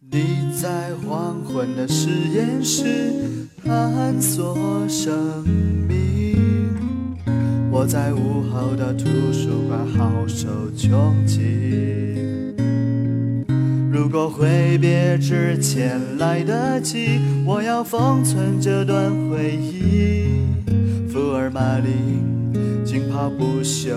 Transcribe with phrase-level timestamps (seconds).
[0.00, 3.12] 你在黄昏的实验室
[3.64, 4.56] 探索
[4.88, 5.44] 生
[5.88, 6.38] 命，
[7.68, 12.54] 我在午后的图书馆好受穷尽。
[13.90, 20.28] 如果挥别之前来得及，我要封存这段回忆。
[21.08, 23.96] 福尔马林，浸泡不朽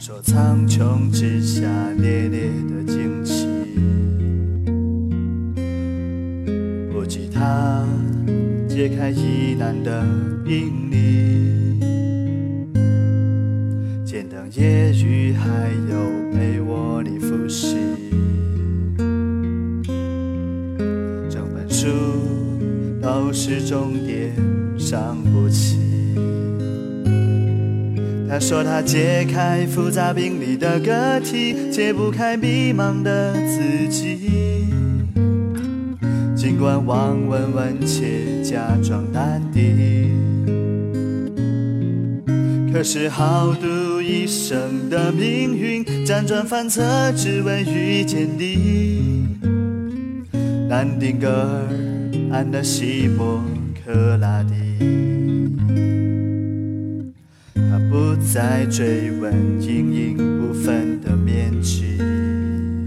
[0.00, 1.60] 说苍穹之下
[1.98, 3.46] 烈烈的惊奇，
[6.90, 7.86] 不及他
[8.66, 10.02] 解开疑难的
[10.42, 11.78] 病历。
[14.02, 17.76] 简灯夜雨，还有被窝里复习。
[21.28, 21.88] 整本书
[23.02, 24.34] 都是终点，
[24.78, 25.89] 伤不起。
[28.30, 34.68] 他说他解开复杂病理的个体，解不开迷茫的自己。
[36.36, 40.16] 尽管望闻问切，假装淡定。
[42.72, 49.26] 可是豪赌一生的命运，辗转反侧，只为遇见你。
[50.68, 51.66] 南丁格尔，
[52.30, 53.42] 安德西莫
[53.84, 54.54] 克拉底。
[58.20, 59.32] 他不再追问
[59.62, 61.96] 阴影部分的面积，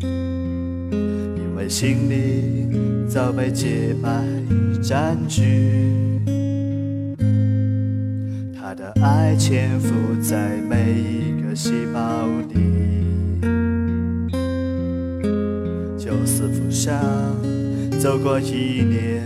[0.00, 4.10] 因为心里早被洁白
[4.82, 5.80] 占据。
[8.54, 12.60] 他的爱潜伏在每一个细胞里，
[15.96, 16.94] 救死扶伤，
[17.98, 19.24] 走过一年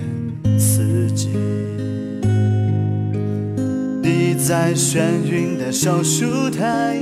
[4.46, 6.98] 在眩晕的手术台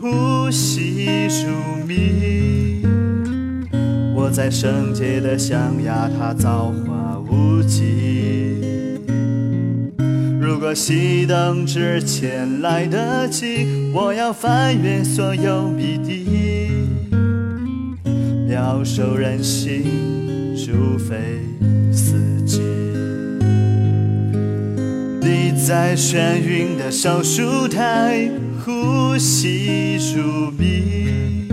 [0.00, 1.06] 呼吸
[1.46, 2.82] 入迷，
[4.16, 8.98] 我在圣洁的象牙塔造化无极。
[10.40, 16.26] 如果熄灯之前来得及，我要翻阅所有谜底，
[18.48, 19.84] 妙手人心，
[20.66, 21.14] 如非
[21.92, 22.16] 死
[25.68, 28.30] 在眩晕的手术台
[28.64, 31.46] 呼吸入迷，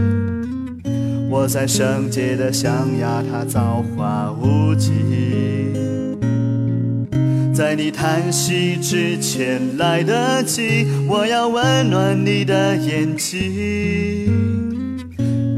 [1.30, 4.94] 我在圣洁的象牙塔造化无极。
[7.54, 14.32] 在你叹息之前来得及，我要温暖你的眼睛，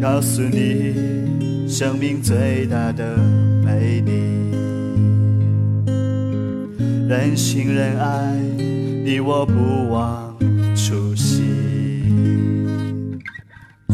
[0.02, 3.18] 告诉你生命最大的
[3.64, 4.37] 美丽。
[7.08, 8.36] 人性人爱，
[9.06, 10.36] 你我不忘
[10.76, 11.46] 初心。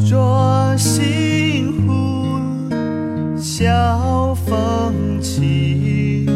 [0.09, 6.28] 若心湖晓风起。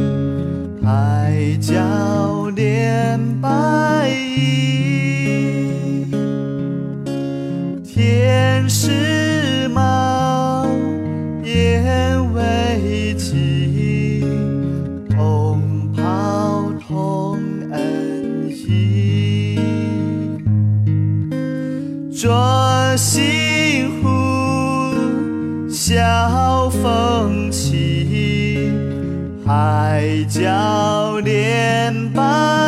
[0.84, 1.74] 海角
[2.56, 3.50] 连白
[22.20, 28.72] 浊心湖晓风起。
[29.46, 32.67] 海角连白